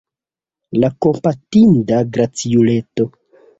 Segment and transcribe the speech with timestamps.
[1.05, 3.09] Kompatinda graciuleto!